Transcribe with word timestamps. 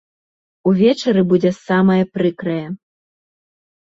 Увечары 0.69 1.21
будзе 1.33 1.51
самае 1.67 1.99
прыкрае. 2.15 2.65